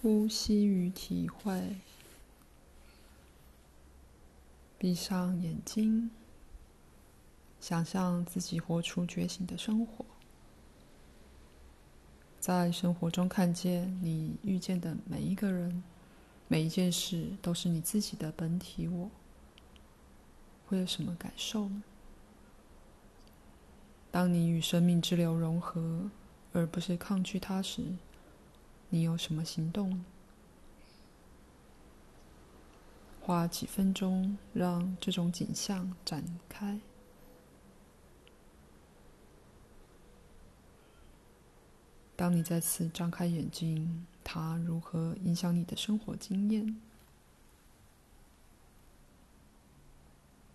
[0.00, 1.76] 呼吸与体会。
[4.78, 6.08] 闭上眼睛，
[7.60, 10.04] 想象自己活出觉醒的生活，
[12.38, 15.82] 在生活中看见你遇见的每一个人、
[16.46, 19.10] 每一件事，都是你自己的本体我。
[20.68, 21.82] 会有什么感受呢？
[24.12, 26.08] 当你与生命之流融合，
[26.52, 27.82] 而不是抗拒它时，
[28.90, 30.04] 你有什么行动？
[33.20, 36.80] 花几分钟，让这种景象展开。
[42.16, 46.80] 当你再次张开眼睛，它如何影响你的生活经验？